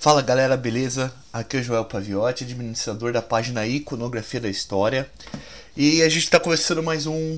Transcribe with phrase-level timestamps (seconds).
[0.00, 1.12] Fala galera, beleza?
[1.32, 5.10] Aqui é o Joel Paviotti, administrador da página Iconografia da História.
[5.76, 7.36] E a gente está começando mais um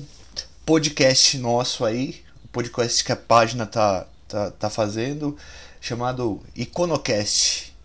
[0.63, 5.35] podcast nosso aí, um podcast que a página tá, tá, tá fazendo,
[5.79, 7.75] chamado Iconocast.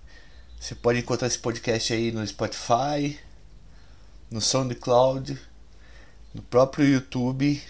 [0.60, 3.18] Você pode encontrar esse podcast aí no Spotify,
[4.30, 5.40] no SoundCloud,
[6.34, 7.62] no próprio YouTube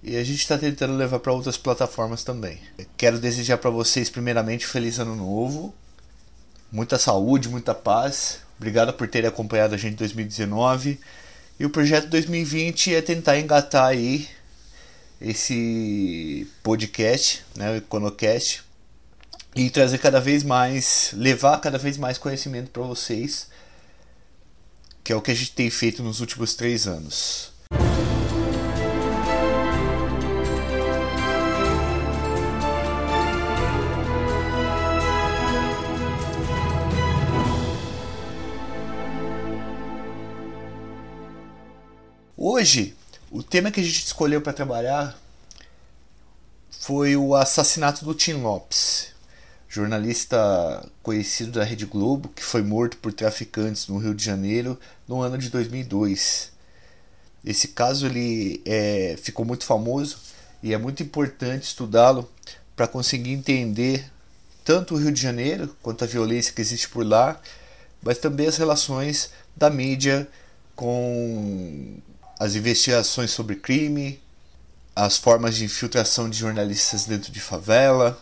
[0.00, 2.60] e a gente está tentando levar para outras plataformas também.
[2.96, 5.74] Quero desejar para vocês, primeiramente, feliz ano novo,
[6.70, 8.40] muita saúde, muita paz.
[8.56, 10.98] Obrigado por terem acompanhado a gente em 2019.
[11.58, 14.28] E o projeto 2020 é tentar engatar aí
[15.20, 18.62] esse podcast, né, o Iconocast,
[19.56, 23.48] e trazer cada vez mais, levar cada vez mais conhecimento para vocês,
[25.02, 27.52] que é o que a gente tem feito nos últimos três anos.
[42.58, 42.96] Hoje,
[43.30, 45.16] o tema que a gente escolheu para trabalhar
[46.72, 49.12] foi o assassinato do Tim Lopes,
[49.68, 55.22] jornalista conhecido da Rede Globo, que foi morto por traficantes no Rio de Janeiro no
[55.22, 56.50] ano de 2002.
[57.44, 60.18] Esse caso ele é, ficou muito famoso
[60.60, 62.28] e é muito importante estudá-lo
[62.74, 64.10] para conseguir entender
[64.64, 67.40] tanto o Rio de Janeiro quanto a violência que existe por lá,
[68.02, 70.26] mas também as relações da mídia
[70.74, 72.00] com
[72.38, 74.20] as investigações sobre crime,
[74.94, 78.16] as formas de infiltração de jornalistas dentro de favela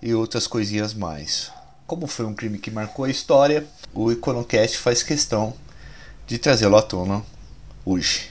[0.00, 1.52] e outras coisinhas mais.
[1.86, 5.52] Como foi um crime que marcou a história, o Iconocast faz questão
[6.26, 7.22] de trazê-lo à tona
[7.84, 8.30] hoje.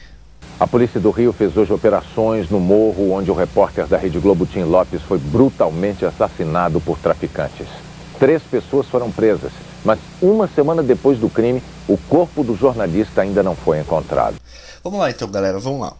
[0.59, 4.45] A polícia do Rio fez hoje operações no morro onde o repórter da Rede Globo
[4.45, 7.67] Tim Lopes foi brutalmente assassinado por traficantes.
[8.17, 9.51] Três pessoas foram presas,
[9.85, 14.35] mas uma semana depois do crime, o corpo do jornalista ainda não foi encontrado.
[14.83, 15.97] Vamos lá então, galera, vamos lá.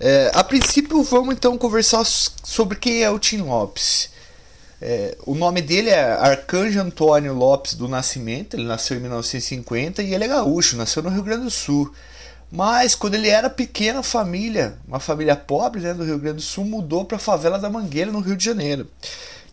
[0.00, 4.10] É, a princípio, vamos então conversar sobre quem é o Tim Lopes.
[4.82, 10.12] É, o nome dele é Arcanjo Antônio Lopes do Nascimento, ele nasceu em 1950 e
[10.12, 11.94] ele é gaúcho, nasceu no Rio Grande do Sul.
[12.50, 16.64] Mas quando ele era pequena família, uma família pobre né, do Rio Grande do Sul,
[16.64, 18.88] mudou para a favela da Mangueira, no Rio de Janeiro.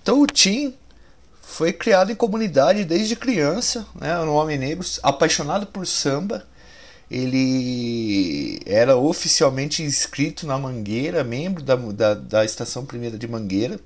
[0.02, 0.74] Então o Tim
[1.44, 6.46] foi criado em comunidade desde criança, né, um homem negro, apaixonado por samba
[7.14, 13.80] ele era oficialmente inscrito na Mangueira, membro da, da, da Estação Primeira de Mangueira,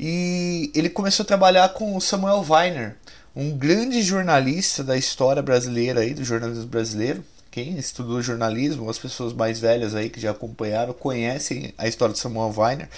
[0.00, 2.96] e ele começou a trabalhar com o Samuel Weiner,
[3.34, 7.22] um grande jornalista da história brasileira aí, do jornalismo brasileiro.
[7.50, 12.18] Quem estudou jornalismo, as pessoas mais velhas aí que já acompanharam, conhecem a história de
[12.18, 12.88] Samuel Weiner,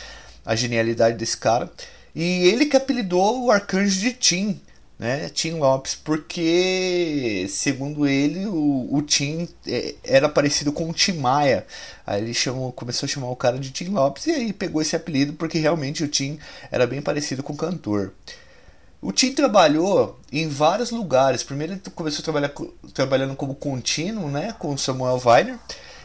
[0.47, 1.69] a genialidade desse cara.
[2.15, 4.61] E ele que apelidou o arcanjo de Tim,
[4.99, 11.13] né, Tim Lopes, porque, segundo ele, o, o Tim é, era parecido com o Tim
[11.13, 11.65] Maia.
[12.05, 14.97] Aí ele chamou, começou a chamar o cara de Tim Lopes e aí pegou esse
[14.97, 16.39] apelido porque realmente o Tim
[16.71, 18.13] era bem parecido com o cantor.
[19.01, 21.45] O Tim trabalhou em vários lugares.
[21.45, 22.53] Primeiro ele começou a trabalhar
[22.93, 25.59] trabalhando como contínuo, né, com Samuel Weiner.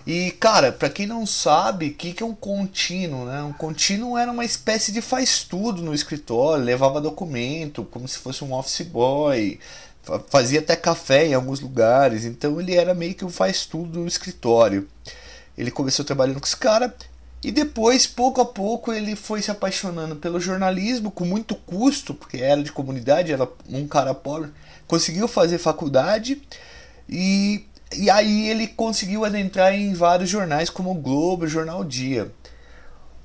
[0.05, 3.41] E, cara, para quem não sabe, o que, que é um contínuo, né?
[3.41, 8.53] Um contínuo era uma espécie de faz-tudo no escritório, levava documento, como se fosse um
[8.53, 9.59] office boy,
[10.29, 14.87] fazia até café em alguns lugares, então ele era meio que um faz-tudo no escritório.
[15.57, 16.93] Ele começou trabalhando com esse cara
[17.43, 22.37] e depois, pouco a pouco, ele foi se apaixonando pelo jornalismo com muito custo, porque
[22.37, 24.51] era de comunidade, era um cara pobre,
[24.87, 26.41] conseguiu fazer faculdade
[27.07, 32.31] e e aí ele conseguiu adentrar em vários jornais como o Globo, o Jornal Dia.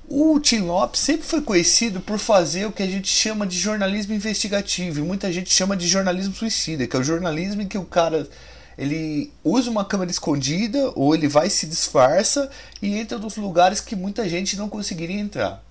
[0.07, 4.13] O Tim Lopes sempre foi conhecido por fazer o que a gente chama de jornalismo
[4.13, 7.85] investigativo, e muita gente chama de jornalismo suicida, que é o jornalismo em que o
[7.85, 8.27] cara
[8.79, 12.49] ele usa uma câmera escondida ou ele vai se disfarça
[12.81, 15.61] e entra nos lugares que muita gente não conseguiria entrar.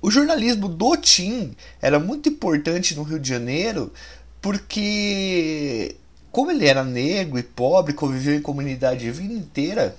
[0.00, 3.92] O jornalismo do Tim era muito importante no Rio de Janeiro
[4.40, 5.94] porque
[6.32, 9.94] como ele era negro e pobre, conviveu em comunidade a vida inteira,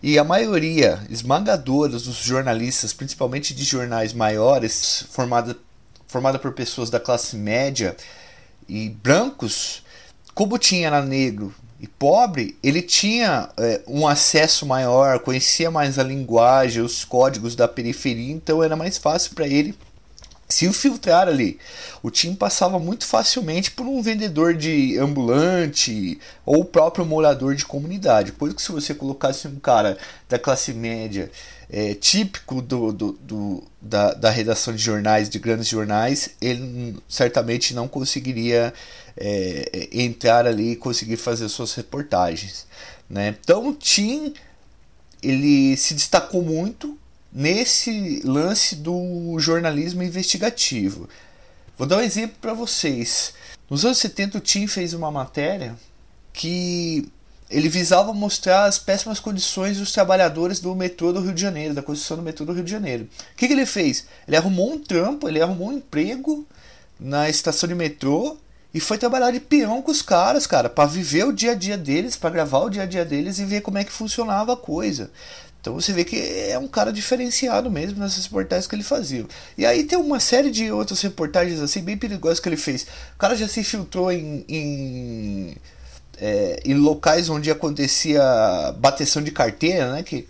[0.00, 5.56] e a maioria esmagadora dos jornalistas, principalmente de jornais maiores, formada,
[6.06, 7.96] formada por pessoas da classe média
[8.68, 9.82] e brancos,
[10.32, 16.04] como tinha era negro e pobre, ele tinha é, um acesso maior, conhecia mais a
[16.04, 19.76] linguagem, os códigos da periferia, então era mais fácil para ele
[20.48, 21.58] se infiltrar ali.
[22.02, 27.64] O time passava muito facilmente por um vendedor de ambulante ou o próprio morador de
[27.64, 28.32] comunidade.
[28.32, 29.98] Por isso que se você colocasse um cara
[30.28, 31.30] da classe média
[31.68, 37.74] é, típico do, do, do da, da, redação de jornais, de grandes jornais, ele certamente
[37.74, 38.72] não conseguiria
[39.16, 42.66] é, entrar ali e conseguir fazer suas reportagens.
[43.10, 43.34] Né?
[43.40, 44.32] Então o Tim
[45.22, 46.96] ele se destacou muito
[47.32, 51.08] nesse lance do jornalismo investigativo.
[51.76, 53.34] Vou dar um exemplo para vocês.
[53.68, 55.76] Nos anos 70 o Tim fez uma matéria
[56.32, 57.08] que
[57.48, 61.82] ele visava mostrar as péssimas condições dos trabalhadores do metrô do Rio de Janeiro, da
[61.82, 63.04] construção do metrô do Rio de Janeiro.
[63.04, 64.06] O que, que ele fez?
[64.26, 66.46] Ele arrumou um trampo, ele arrumou um emprego
[66.98, 68.36] na estação de metrô
[68.74, 71.78] e foi trabalhar de peão com os caras, cara, para viver o dia a dia
[71.78, 74.56] deles, para gravar o dia a dia deles e ver como é que funcionava a
[74.56, 75.10] coisa.
[75.66, 76.16] Então você vê que
[76.48, 79.26] é um cara diferenciado mesmo nessas reportagens que ele fazia.
[79.58, 82.86] E aí tem uma série de outras reportagens assim bem perigosas que ele fez.
[83.16, 85.56] O cara já se infiltrou em, em,
[86.20, 88.22] é, em locais onde acontecia
[88.78, 90.04] bateção de carteira, né?
[90.04, 90.28] Que,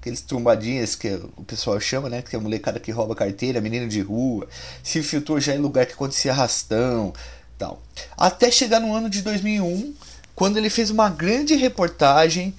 [0.00, 2.22] aqueles trombadinhas que o pessoal chama, né?
[2.22, 4.46] Que é a molecada que rouba carteira, menino de rua.
[4.84, 7.12] Se infiltrou já em lugar que acontecia arrastão,
[7.58, 7.82] tal.
[8.16, 9.94] Até chegar no ano de 2001,
[10.32, 12.54] quando ele fez uma grande reportagem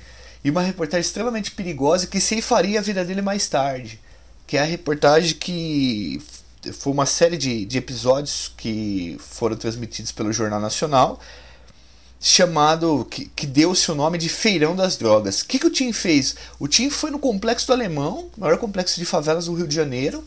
[0.48, 4.00] e uma reportagem extremamente perigosa que ceifaria a vida dele mais tarde.
[4.48, 6.22] Que é a reportagem que
[6.72, 11.20] foi uma série de, de episódios que foram transmitidos pelo Jornal Nacional,
[12.18, 15.42] chamado que, que deu seu nome de Feirão das Drogas.
[15.42, 16.38] O que, que o Tim fez?
[16.58, 20.24] O Tim foi no Complexo do Alemão, maior complexo de favelas do Rio de Janeiro,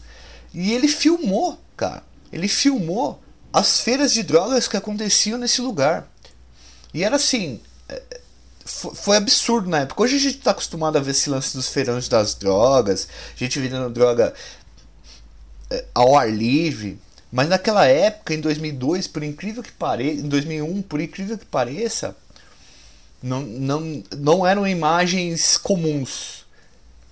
[0.53, 2.03] e ele filmou, cara.
[2.31, 3.19] Ele filmou
[3.51, 6.07] as feiras de drogas que aconteciam nesse lugar.
[6.93, 7.59] E era assim,
[8.71, 10.03] foi absurdo na época.
[10.03, 13.91] Hoje a gente está acostumado a ver esse lance dos feirões das drogas, gente vendendo
[13.91, 14.33] droga
[15.71, 16.99] é, ao ar livre.
[17.33, 22.17] Mas naquela época, em 2002, por incrível que pareça, em 2001, por incrível que pareça,
[23.23, 26.45] não, não, não eram imagens comuns.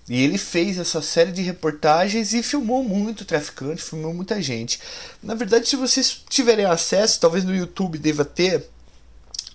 [0.08, 4.80] E ele fez essa série de reportagens e filmou muito traficante, filmou muita gente.
[5.22, 8.66] Na verdade, se vocês tiverem acesso, talvez no YouTube deva ter,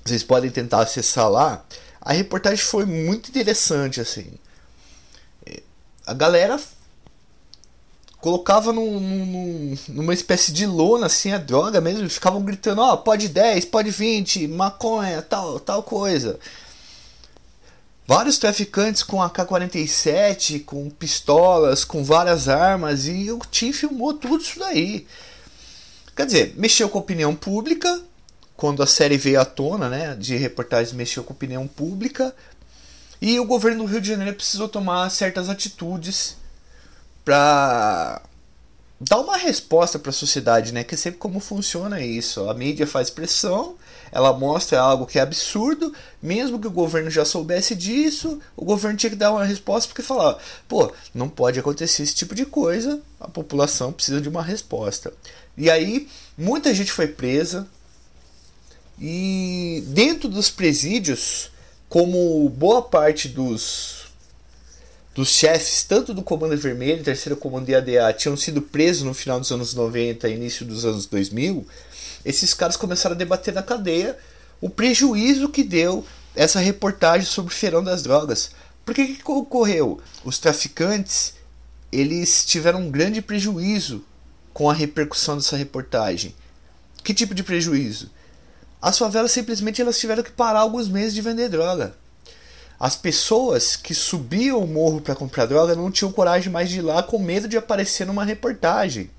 [0.05, 1.65] vocês podem tentar acessar lá
[2.03, 4.27] a reportagem foi muito interessante, assim.
[6.05, 6.59] A galera
[8.19, 12.97] colocava num, num, numa espécie de lona, assim, a droga mesmo, ficavam gritando, ó, oh,
[12.97, 16.38] pode 10, pode 20, maconha, tal, tal coisa.
[18.05, 24.59] Vários traficantes com AK-47, com pistolas, com várias armas, e o Tim filmou tudo isso
[24.59, 25.07] daí.
[26.13, 28.01] Quer dizer, mexeu com a opinião pública,
[28.55, 32.33] quando a série veio à tona, né, de reportagens mexeu com opinião pública,
[33.21, 36.35] e o governo do Rio de Janeiro precisou tomar certas atitudes
[37.23, 38.21] para
[39.00, 40.83] dar uma resposta para a sociedade, né?
[40.83, 42.50] Que sempre como funciona isso.
[42.50, 43.75] A mídia faz pressão,
[44.11, 48.97] ela mostra algo que é absurdo, mesmo que o governo já soubesse disso, o governo
[48.97, 53.01] tinha que dar uma resposta porque falar, pô, não pode acontecer esse tipo de coisa,
[53.19, 55.13] a população precisa de uma resposta.
[55.57, 56.07] E aí
[56.38, 57.67] muita gente foi presa,
[59.00, 61.51] e dentro dos presídios,
[61.90, 64.06] como boa parte dos,
[65.13, 69.40] dos chefes, tanto do Comando Vermelho, Terceiro Comando e ADA, tinham sido presos no final
[69.40, 71.66] dos anos 90 e início dos anos 2000,
[72.25, 74.18] esses caras começaram a debater na cadeia
[74.62, 76.06] o prejuízo que deu
[76.36, 78.51] essa reportagem sobre o feirão das drogas.
[78.86, 80.00] Por que, que ocorreu?
[80.24, 81.34] Os traficantes
[81.92, 84.04] eles tiveram um grande prejuízo
[84.51, 86.34] com a repercussão dessa reportagem.
[87.04, 88.10] Que tipo de prejuízo?
[88.83, 91.96] As favelas simplesmente elas tiveram que parar alguns meses de vender droga.
[92.77, 96.81] As pessoas que subiam o morro para comprar droga não tinham coragem mais de ir
[96.81, 99.10] lá com medo de aparecer numa reportagem.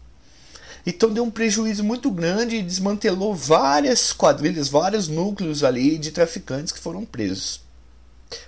[0.85, 6.71] Então deu um prejuízo muito grande e desmantelou várias quadrilhas, vários núcleos ali de traficantes
[6.71, 7.63] que foram presos.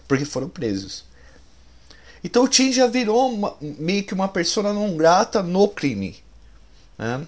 [0.06, 1.06] Porque foram presos.
[2.22, 6.14] Então o Tim já virou uma, meio que uma persona não grata no crime.
[6.98, 7.26] Né?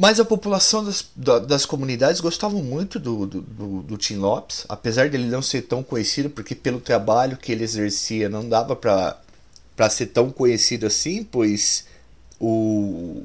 [0.00, 1.04] Mas a população das,
[1.46, 5.82] das comunidades gostava muito do, do, do, do, Tim Lopes, apesar dele não ser tão
[5.82, 11.84] conhecido, porque pelo trabalho que ele exercia não dava para ser tão conhecido assim, pois
[12.40, 13.24] o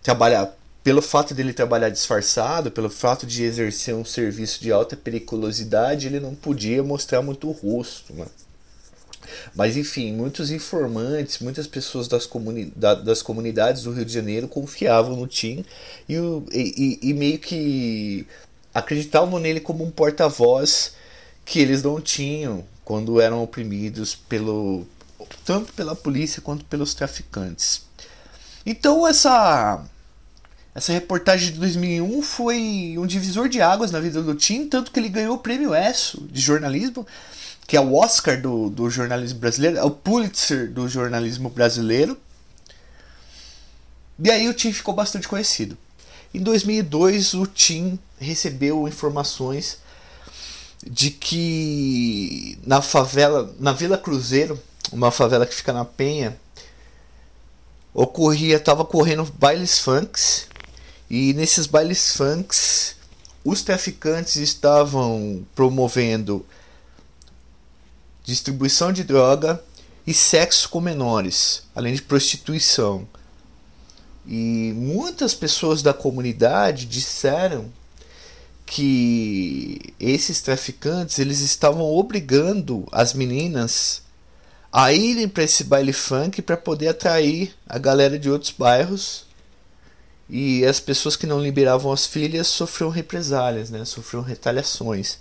[0.00, 6.06] trabalhar pelo fato dele trabalhar disfarçado, pelo fato de exercer um serviço de alta periculosidade,
[6.06, 8.14] ele não podia mostrar muito o rosto.
[8.14, 8.26] Né?
[9.54, 15.16] Mas enfim, muitos informantes, muitas pessoas das, comuni das comunidades do Rio de Janeiro confiavam
[15.16, 15.64] no Tim
[16.08, 16.14] e,
[16.52, 18.26] e, e meio que
[18.74, 20.94] acreditavam nele como um porta-voz
[21.44, 24.86] que eles não tinham quando eram oprimidos pelo
[25.44, 27.82] tanto pela polícia quanto pelos traficantes.
[28.64, 29.84] Então essa
[30.74, 34.98] essa reportagem de 2001 foi um divisor de águas na vida do Tim, tanto que
[34.98, 37.06] ele ganhou o prêmio ESSO de jornalismo,
[37.66, 42.18] que é o Oscar do, do jornalismo brasileiro, é o Pulitzer do jornalismo brasileiro.
[44.18, 45.76] E aí o Tim ficou bastante conhecido.
[46.34, 49.78] Em 2002, o Tim recebeu informações
[50.82, 56.36] de que na favela, na Vila Cruzeiro, uma favela que fica na Penha,
[57.94, 60.46] ocorria, estava correndo bailes funks
[61.08, 62.96] e nesses bailes funks
[63.44, 66.44] os traficantes estavam promovendo
[68.24, 69.62] distribuição de droga
[70.06, 73.06] e sexo com menores, além de prostituição.
[74.26, 77.70] E muitas pessoas da comunidade disseram
[78.64, 84.02] que esses traficantes eles estavam obrigando as meninas
[84.72, 89.26] a irem para esse baile funk para poder atrair a galera de outros bairros
[90.30, 93.84] e as pessoas que não liberavam as filhas sofriam represálias, né?
[93.84, 95.18] sofriam retaliações.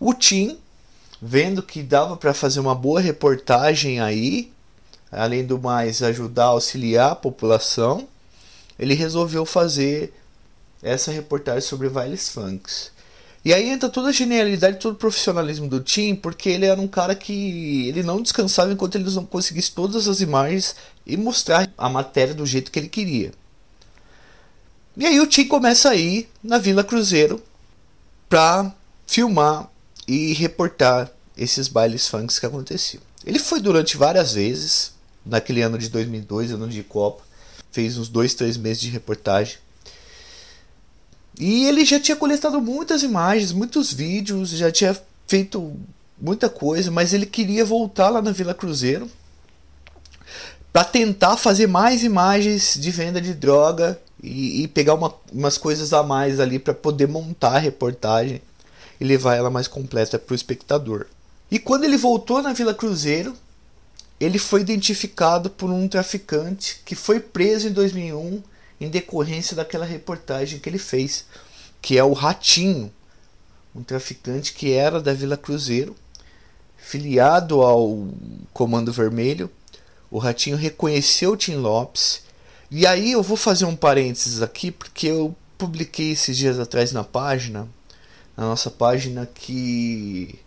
[0.00, 0.58] O Tim,
[1.20, 4.52] vendo que dava para fazer uma boa reportagem aí,
[5.10, 8.06] além do mais ajudar auxiliar a população,
[8.78, 10.12] ele resolveu fazer
[10.82, 12.92] essa reportagem sobre bailes funks.
[13.44, 16.88] E aí entra toda a genialidade, todo o profissionalismo do Tim, porque ele era um
[16.88, 20.74] cara que ele não descansava enquanto ele não conseguisse todas as imagens
[21.06, 23.32] e mostrar a matéria do jeito que ele queria.
[24.96, 27.40] E aí o Tim começa a ir na Vila Cruzeiro
[28.28, 28.74] para
[29.06, 29.70] filmar
[30.06, 33.02] e reportar esses bailes funks que aconteciam.
[33.24, 34.92] Ele foi durante várias vezes,
[35.24, 37.22] naquele ano de 2002, ano de Copa,
[37.72, 39.58] fez uns dois, três meses de reportagem.
[41.38, 44.96] E ele já tinha coletado muitas imagens, muitos vídeos, já tinha
[45.26, 45.76] feito
[46.18, 49.10] muita coisa, mas ele queria voltar lá na Vila Cruzeiro
[50.72, 55.92] para tentar fazer mais imagens de venda de droga e, e pegar uma, umas coisas
[55.92, 58.40] a mais ali para poder montar a reportagem
[59.00, 61.06] e levar ela mais completa para o espectador.
[61.50, 63.36] E quando ele voltou na Vila Cruzeiro,
[64.18, 68.42] ele foi identificado por um traficante que foi preso em 2001
[68.80, 71.24] em decorrência daquela reportagem que ele fez,
[71.80, 72.92] que é o Ratinho,
[73.74, 75.94] um traficante que era da Vila Cruzeiro,
[76.76, 78.08] filiado ao
[78.52, 79.50] Comando Vermelho.
[80.10, 82.22] O Ratinho reconheceu o Tim Lopes
[82.70, 87.04] e aí eu vou fazer um parênteses aqui, porque eu publiquei esses dias atrás na
[87.04, 87.68] página,
[88.36, 90.38] na nossa página, que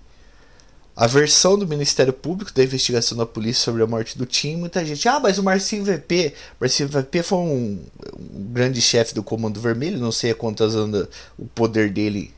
[0.96, 4.86] a versão do Ministério Público da investigação da polícia sobre a morte do Tim, muita
[4.86, 7.80] gente, ah, mas o Marcinho VP, Marcinho VP foi um,
[8.20, 12.34] um grande chefe do Comando Vermelho, não sei a quantas anda o poder dele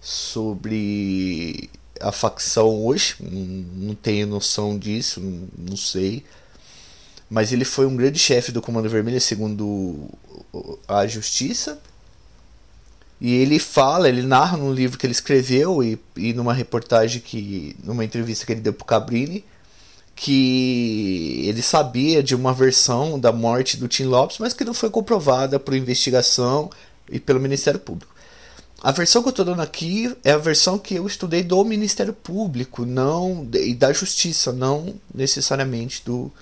[0.00, 5.20] sobre a facção hoje, não tenho noção disso,
[5.56, 6.24] não sei
[7.30, 10.08] mas ele foi um grande chefe do Comando Vermelho, segundo
[10.88, 11.80] a Justiça.
[13.20, 17.76] E ele fala, ele narra num livro que ele escreveu e, e numa reportagem que.
[17.84, 19.44] numa entrevista que ele deu pro Cabrini,
[20.16, 24.90] que ele sabia de uma versão da morte do Tim Lopes, mas que não foi
[24.90, 26.70] comprovada por investigação
[27.10, 28.14] e pelo Ministério Público.
[28.82, 32.14] A versão que eu estou dando aqui é a versão que eu estudei do Ministério
[32.14, 36.32] Público, não e da Justiça, não necessariamente do,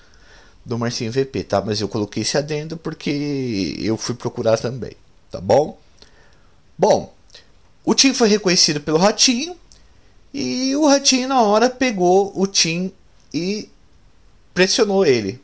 [0.65, 1.61] do Marcinho VP, tá?
[1.61, 4.93] Mas eu coloquei esse adendo porque eu fui procurar também,
[5.29, 5.77] tá bom?
[6.79, 7.13] Bom,
[7.83, 9.53] o Tim foi reconhecido pelo Ratinho
[10.33, 12.89] e o Ratinho na hora pegou o Tim
[13.33, 13.67] e
[14.53, 15.41] pressionou ele.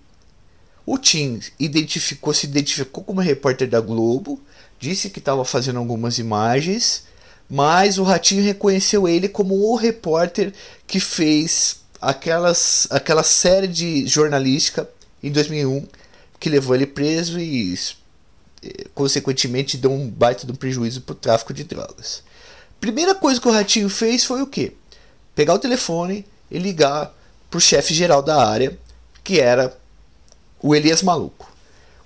[0.85, 4.39] O Tim identificou, se identificou como repórter da Globo,
[4.79, 7.03] disse que estava fazendo algumas imagens,
[7.49, 10.53] mas o Ratinho reconheceu ele como o repórter
[10.87, 14.89] que fez aquelas, aquela série de jornalística
[15.21, 15.85] em 2001,
[16.39, 17.77] que levou ele preso e,
[18.93, 22.23] consequentemente, deu um baita de um prejuízo para o tráfico de drogas.
[22.79, 24.73] Primeira coisa que o Ratinho fez foi o quê?
[25.33, 27.13] Pegar o telefone e ligar
[27.49, 28.77] para o chefe geral da área,
[29.23, 29.75] que era
[30.61, 31.51] o Elias Maluco.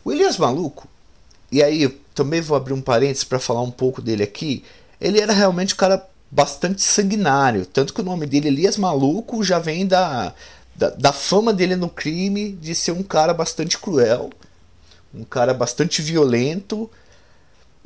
[0.03, 0.87] O Elias Maluco,
[1.51, 4.63] e aí também vou abrir um parênteses para falar um pouco dele aqui,
[4.99, 9.57] ele era realmente um cara bastante sanguinário, tanto que o nome dele, Elias Maluco, já
[9.57, 10.33] vem da,
[10.75, 14.29] da, da fama dele no crime de ser um cara bastante cruel,
[15.13, 16.89] um cara bastante violento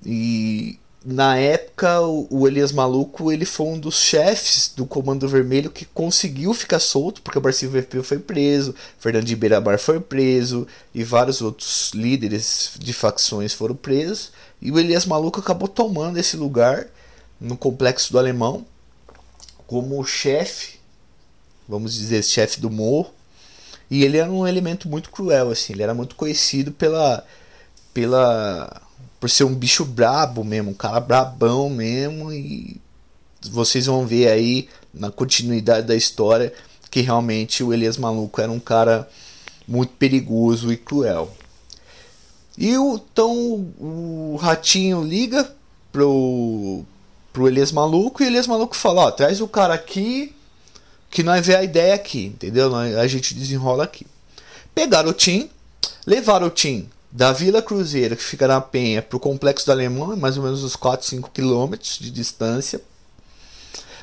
[0.06, 5.86] e na época o, Elias Maluco ele foi um dos chefes do Comando Vermelho que
[5.86, 11.04] conseguiu ficar solto porque o Marcinho VP foi preso, Fernando de Beirabar foi preso e
[11.04, 16.88] vários outros líderes de facções foram presos e o Elias Maluco acabou tomando esse lugar
[17.40, 18.66] no complexo do Alemão
[19.68, 20.84] como chefe
[21.68, 23.14] vamos dizer, chefe do morro.
[23.94, 25.72] E ele era um elemento muito cruel, assim.
[25.72, 27.24] Ele era muito conhecido pela.
[27.94, 28.82] pela
[29.20, 32.34] por ser um bicho brabo mesmo, um cara brabão mesmo.
[32.34, 32.82] E
[33.52, 36.52] vocês vão ver aí na continuidade da história
[36.90, 39.08] que realmente o Elias Maluco era um cara
[39.68, 41.32] muito perigoso e cruel.
[42.58, 43.32] E o, então
[43.80, 45.48] o ratinho liga
[45.92, 46.84] pro,
[47.32, 50.34] pro Elias Maluco e o Elias Maluco fala: Ó, traz o cara aqui
[51.14, 52.76] que nós vê a ideia aqui, entendeu?
[52.76, 54.08] A gente desenrola aqui.
[54.74, 55.48] Pegaram o Tim,
[56.08, 60.18] levaram o Tim da Vila Cruzeiro, que fica na Penha, para o Complexo do Alemão,
[60.18, 62.82] mais ou menos uns 4, 5 quilômetros de distância.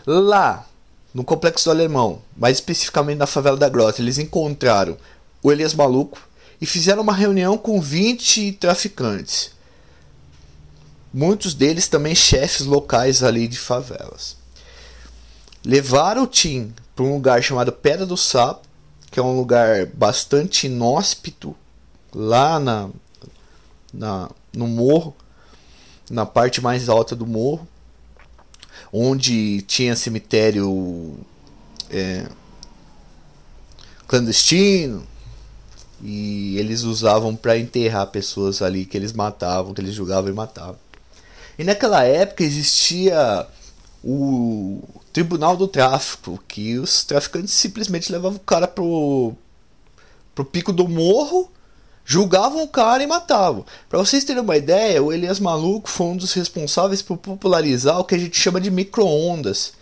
[0.07, 0.65] Lá,
[1.13, 4.97] no Complexo do Alemão, mais especificamente na favela da Grota, eles encontraram
[5.43, 6.17] o Elias Maluco
[6.61, 9.51] e fizeram uma reunião com 20 traficantes.
[11.13, 14.37] Muitos deles também chefes locais ali de favelas.
[15.65, 18.69] Levaram o Tim para um lugar chamado Pedra do Sapo,
[19.11, 21.57] que é um lugar bastante inóspito,
[22.15, 22.91] lá na,
[23.91, 25.17] na, no morro,
[26.11, 27.67] na parte mais alta do morro,
[28.93, 31.17] onde tinha cemitério
[31.89, 32.27] é,
[34.07, 35.07] clandestino,
[36.03, 40.79] e eles usavam para enterrar pessoas ali que eles matavam, que eles julgavam e matavam.
[41.59, 43.47] E naquela época existia
[44.03, 49.35] o Tribunal do Tráfico, que os traficantes simplesmente levavam o cara pro,
[50.35, 51.51] pro pico do morro,
[52.05, 53.65] julgavam o cara e matavam.
[53.89, 58.05] Para vocês terem uma ideia, o Elias Maluco foi um dos responsáveis por popularizar o
[58.05, 59.75] que a gente chama de micro-ondas.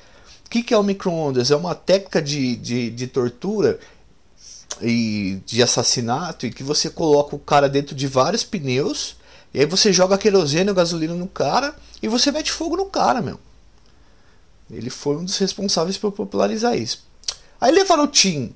[0.45, 1.51] O que, que é o micro-ondas?
[1.51, 3.79] É uma técnica de, de, de tortura
[4.81, 9.17] e de assassinato e que você coloca o cara dentro de vários pneus
[9.53, 13.21] e aí você joga querosene ou gasolina no cara e você mete fogo no cara,
[13.21, 13.39] meu.
[14.71, 17.05] Ele foi um dos responsáveis por popularizar isso.
[17.61, 18.55] Aí levaram o Tim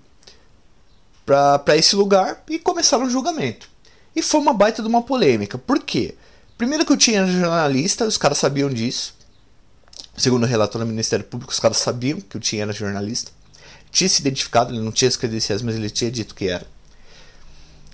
[1.25, 3.69] para esse lugar e começaram o julgamento.
[4.15, 5.57] E foi uma baita de uma polêmica.
[5.57, 6.15] Por quê?
[6.59, 9.15] Primeiro que o Tim era jornalista, os caras sabiam disso.
[10.17, 13.33] Segundo o relatório do Ministério Público, os caras sabiam que o Tim era jornalista
[13.93, 16.67] tinha se identificado, ele não tinha as credenciais, mas ele tinha dito que era.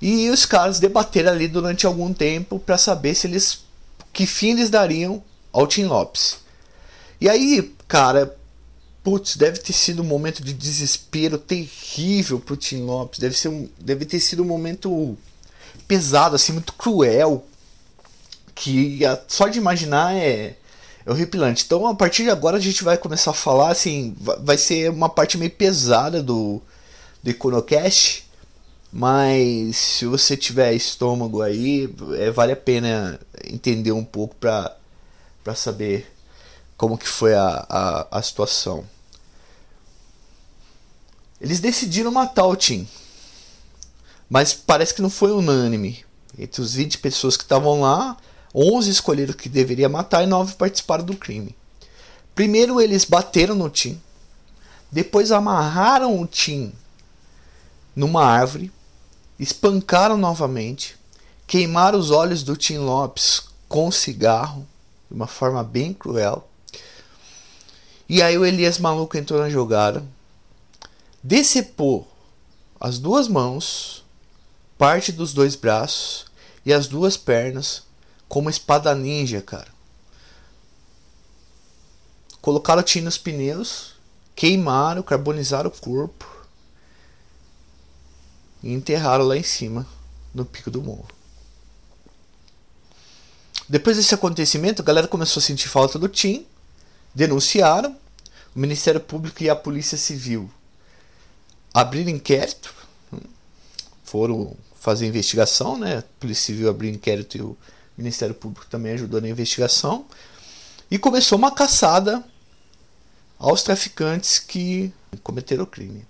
[0.01, 3.65] E os caras debateram ali durante algum tempo para saber se eles
[4.13, 5.23] que fim eles dariam
[5.53, 6.39] ao Tim Lopes.
[7.21, 8.37] E aí, cara,
[9.03, 13.19] putz, deve ter sido um momento de desespero terrível pro Tim Lopes.
[13.19, 15.17] Deve ser um, deve ter sido um momento
[15.89, 17.47] pesado, assim, muito cruel,
[18.55, 20.57] que só de imaginar é
[21.09, 21.65] é horripilante.
[21.65, 25.09] Então, a partir de agora, a gente vai começar a falar, assim, vai ser uma
[25.09, 26.61] parte meio pesada do,
[27.23, 28.29] do Iconocast,
[28.93, 34.77] mas se você tiver estômago aí, é, vale a pena entender um pouco para
[35.55, 36.07] saber
[36.79, 38.85] como que foi a, a, a situação.
[41.41, 42.89] Eles decidiram matar o Tim.
[44.31, 46.05] Mas parece que não foi unânime.
[46.39, 48.17] Entre os 20 pessoas que estavam lá,
[48.55, 51.55] 11 escolheram que deveria matar e 9 participaram do crime.
[52.35, 54.01] Primeiro eles bateram no Tim,
[54.91, 56.73] depois amarraram o Tim
[57.97, 58.71] numa árvore,
[59.41, 60.97] espancaram novamente,
[61.49, 64.65] queimaram os olhos do Tim Lopes com cigarro,
[65.11, 66.49] de uma forma bem cruel.
[68.09, 70.03] E aí o Elias Maluco entrou na jogada,
[71.23, 72.11] decepou
[72.81, 74.05] as duas mãos,
[74.79, 76.27] parte dos dois braços
[76.65, 77.83] e as duas pernas
[78.29, 79.69] com uma espada ninja, cara.
[82.41, 83.95] Colocaram tinta nos pneus,
[84.35, 86.27] queimaram, carbonizaram o corpo
[88.63, 89.87] e enterraram lá em cima,
[90.33, 91.09] no pico do morro.
[93.69, 96.47] Depois desse acontecimento, a galera começou a sentir falta do Tim,
[97.19, 97.97] denunciaram,
[98.55, 100.49] o Ministério Público e a Polícia Civil
[101.75, 102.73] abriram inquérito,
[104.05, 105.99] foram fazer investigação, né?
[105.99, 107.57] A Polícia Civil abriu inquérito e o
[107.97, 110.07] Ministério Público também ajudou na investigação.
[110.89, 112.25] E começou uma caçada
[113.37, 114.93] aos traficantes que
[115.25, 116.07] cometeram o crime.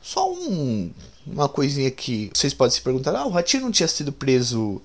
[0.00, 0.90] Só um,
[1.26, 4.80] uma coisinha que vocês podem se perguntar: ah, o Ratinho não tinha sido preso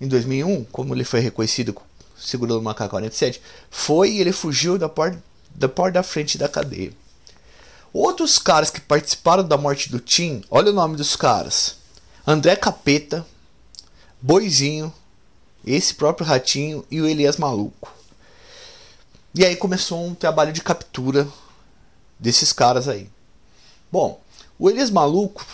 [0.00, 1.74] em 2001, como ele foi reconhecido
[2.24, 3.40] segurando uma K-47?
[3.70, 5.22] Foi e ele fugiu da porta,
[5.54, 6.92] da porta da frente da cadeia.
[7.92, 11.76] Outros caras que participaram da morte do Tim, olha o nome dos caras:
[12.26, 13.24] André Capeta,
[14.20, 14.92] Boizinho,
[15.64, 17.92] esse próprio Ratinho e o Elias Maluco.
[19.34, 21.28] E aí começou um trabalho de captura
[22.18, 23.08] desses caras aí.
[23.90, 24.20] Bom,
[24.58, 25.44] o Elias Maluco,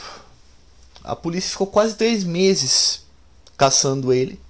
[1.02, 3.02] a polícia ficou quase três meses
[3.56, 4.40] caçando ele.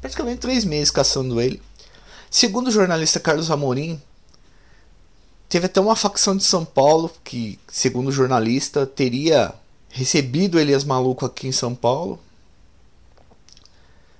[0.00, 1.62] Praticamente três meses caçando ele.
[2.30, 4.00] Segundo o jornalista Carlos Amorim,
[5.48, 9.54] teve até uma facção de São Paulo que, segundo o jornalista, teria
[9.88, 12.20] recebido Elias Maluco aqui em São Paulo,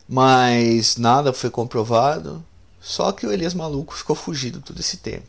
[0.09, 2.42] mas nada foi comprovado.
[2.81, 5.27] Só que o Elias Maluco ficou fugido todo esse tempo.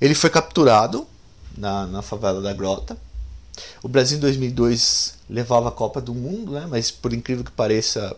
[0.00, 1.06] Ele foi capturado
[1.56, 2.96] na, na favela da Grota.
[3.82, 6.66] O Brasil em 2002 levava a Copa do Mundo, né?
[6.68, 8.16] mas por incrível que pareça,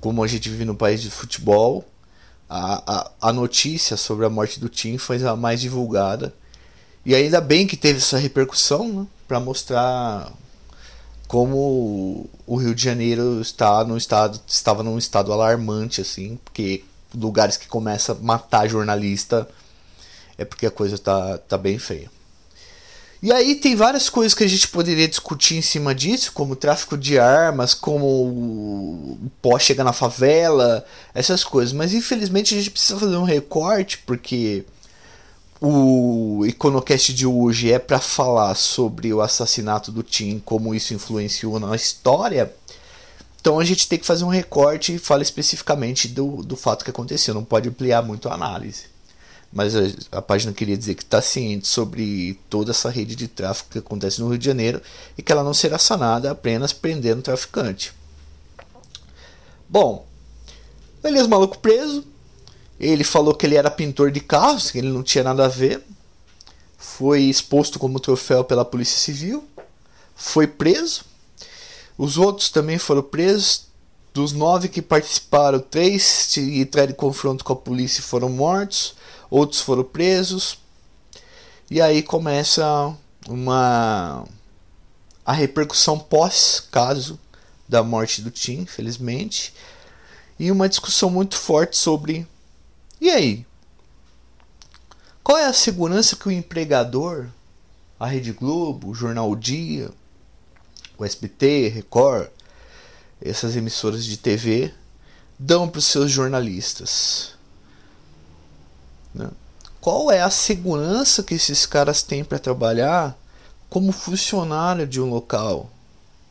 [0.00, 1.84] como a gente vive no país de futebol,
[2.48, 6.32] a, a, notícia sobre a morte do Tim foi a mais divulgada.
[7.04, 9.06] E ainda bem que teve essa repercussão né?
[9.26, 10.32] para mostrar
[11.26, 16.84] como o Rio de Janeiro está no estado, estava num estado alarmante, assim, porque
[17.14, 19.46] lugares que começa a matar jornalista
[20.38, 22.10] é porque a coisa tá, tá bem feia.
[23.20, 26.96] E aí tem várias coisas que a gente poderia discutir em cima disso, como tráfico
[26.96, 31.72] de armas, como o pó chega na favela, essas coisas.
[31.72, 34.64] Mas infelizmente a gente precisa fazer um recorte, porque
[35.60, 41.58] o Iconocast de hoje é para falar sobre o assassinato do Tim, como isso influenciou
[41.58, 42.54] na história.
[43.40, 46.90] Então a gente tem que fazer um recorte e fala especificamente do, do fato que
[46.90, 48.84] aconteceu, não pode ampliar muito a análise.
[49.52, 53.70] Mas a, a página queria dizer que está ciente sobre toda essa rede de tráfico
[53.70, 54.82] que acontece no Rio de Janeiro
[55.16, 57.92] e que ela não será sanada apenas prendendo o traficante.
[59.68, 60.06] Bom,
[61.02, 62.04] Elias Maluco preso.
[62.78, 65.82] Ele falou que ele era pintor de carros, que ele não tinha nada a ver.
[66.76, 69.44] Foi exposto como troféu pela Polícia Civil.
[70.14, 71.04] Foi preso
[71.98, 73.66] os outros também foram presos.
[74.14, 78.94] Dos nove que participaram, três entraram em confronto com a polícia foram mortos.
[79.30, 80.58] Outros foram presos.
[81.70, 82.94] E aí começa
[83.28, 84.24] uma
[85.24, 87.18] a repercussão pós-caso
[87.68, 89.52] da morte do Tim, infelizmente,
[90.38, 92.26] e uma discussão muito forte sobre
[93.00, 93.46] e aí?
[95.22, 97.28] Qual é a segurança que o empregador,
[97.98, 99.90] a Rede Globo, o Jornal o Dia,
[100.96, 102.28] o SBT, Record,
[103.20, 104.74] essas emissoras de TV
[105.38, 107.37] dão para os seus jornalistas?
[109.18, 109.28] Né?
[109.80, 113.18] Qual é a segurança que esses caras têm para trabalhar
[113.68, 115.70] como funcionário de um local,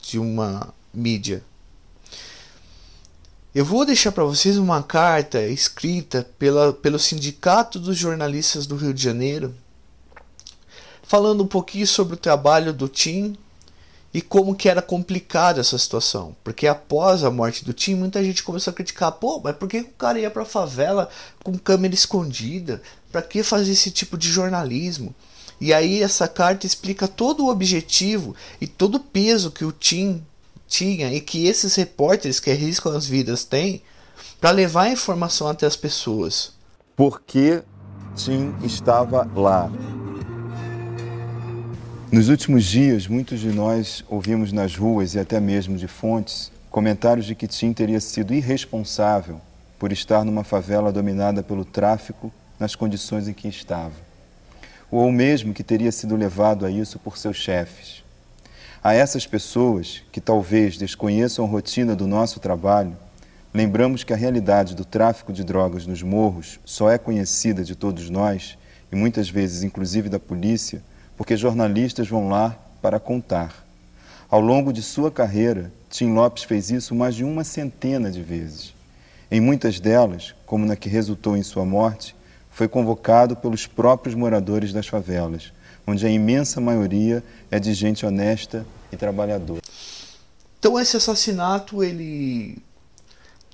[0.02, 1.43] de uma mídia?
[3.54, 8.93] Eu vou deixar para vocês uma carta escrita pela, pelo Sindicato dos Jornalistas do Rio
[8.93, 9.54] de Janeiro,
[11.04, 13.36] falando um pouquinho sobre o trabalho do Tim
[14.17, 16.36] e como que era complicada essa situação.
[16.43, 19.82] Porque após a morte do Tim, muita gente começou a criticar, pô, mas por que
[19.82, 21.08] o cara ia pra favela
[21.43, 22.82] com câmera escondida?
[23.12, 25.13] Para que fazer esse tipo de jornalismo?
[25.62, 30.25] E aí essa carta explica todo o objetivo e todo o peso que o Tim
[30.67, 33.84] tinha e que esses repórteres que arriscam as vidas têm
[34.41, 36.53] para levar a informação até as pessoas.
[36.95, 37.62] Por que
[38.15, 39.71] Tim estava lá?
[42.10, 47.26] Nos últimos dias, muitos de nós ouvimos nas ruas e até mesmo de fontes comentários
[47.26, 49.41] de que Tim teria sido irresponsável
[49.78, 53.91] por estar numa favela dominada pelo tráfico nas condições em que estava,
[54.89, 58.06] ou mesmo que teria sido levado a isso por seus chefes.
[58.82, 62.96] A essas pessoas, que talvez desconheçam a rotina do nosso trabalho,
[63.54, 68.10] lembramos que a realidade do tráfico de drogas nos morros só é conhecida de todos
[68.10, 68.58] nós,
[68.89, 70.82] e muitas vezes inclusive da polícia,
[71.17, 73.65] porque jornalistas vão lá para contar.
[74.30, 78.73] Ao longo de sua carreira, Tim Lopes fez isso mais de uma centena de vezes.
[79.30, 82.15] Em muitas delas, como na que resultou em sua morte,
[82.51, 85.51] foi convocado pelos próprios moradores das favelas,
[85.86, 89.62] onde a imensa maioria é de gente honesta e trabalhadora.
[90.60, 92.58] Então esse assassinato ele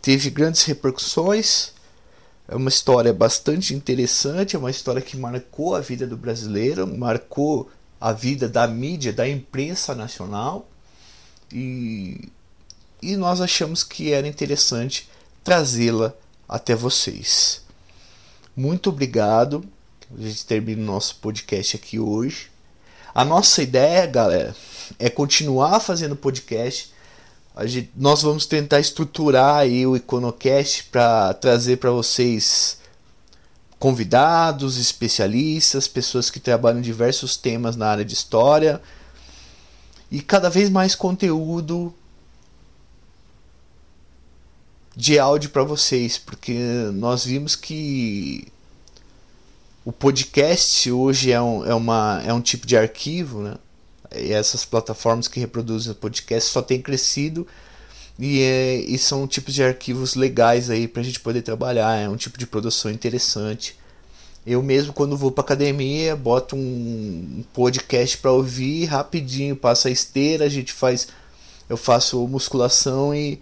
[0.02, 1.73] teve grandes repercussões.
[2.54, 7.68] É uma história bastante interessante, é uma história que marcou a vida do brasileiro, marcou
[8.00, 10.70] a vida da mídia, da imprensa nacional.
[11.52, 12.30] E,
[13.02, 15.10] e nós achamos que era interessante
[15.44, 16.14] trazê-la
[16.48, 17.64] até vocês.
[18.56, 19.66] Muito obrigado.
[20.16, 22.52] A gente termina o nosso podcast aqui hoje.
[23.16, 24.56] A nossa ideia, galera,
[25.00, 26.93] é continuar fazendo podcast
[27.62, 32.80] Gente, nós vamos tentar estruturar aí o Iconocast para trazer para vocês
[33.78, 38.82] convidados, especialistas, pessoas que trabalham em diversos temas na área de história
[40.10, 41.94] e cada vez mais conteúdo
[44.96, 46.58] de áudio para vocês, porque
[46.94, 48.48] nós vimos que
[49.86, 53.56] o podcast hoje é um, é uma, é um tipo de arquivo, né?
[54.16, 57.48] E essas plataformas que reproduzem podcast só tem crescido
[58.18, 61.96] e, é, e são tipos de arquivos legais aí para a gente poder trabalhar.
[61.98, 63.76] É um tipo de produção interessante
[64.46, 70.46] Eu mesmo, quando vou para academia, boto um podcast para ouvir rapidinho, passa a esteira,
[70.46, 71.08] a gente faz.
[71.70, 73.40] Eu faço musculação e,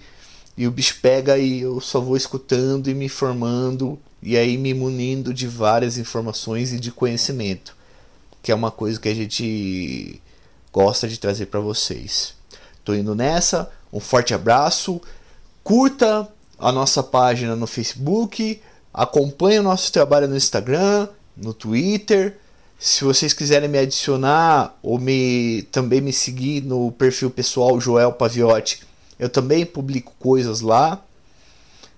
[0.58, 4.74] e o bicho pega e eu só vou escutando e me formando e aí me
[4.74, 7.76] munindo de várias informações e de conhecimento,
[8.44, 10.22] que é uma coisa que a gente
[10.72, 12.34] gosta de trazer para vocês.
[12.84, 15.02] Tô indo nessa, um forte abraço,
[15.64, 18.62] curta a nossa página no Facebook,
[18.94, 22.38] acompanhe o nosso trabalho no Instagram, no Twitter.
[22.80, 28.82] Se vocês quiserem me adicionar ou me também me seguir no perfil pessoal Joel Paviotti,
[29.20, 31.00] eu também publico coisas lá.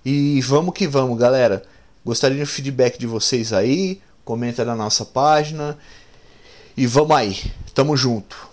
[0.04, 1.64] E vamos que vamos, galera.
[2.06, 5.78] Gostaria do feedback de vocês aí, comenta na nossa página.
[6.76, 7.40] E vamos aí.
[7.74, 8.53] Tamo junto.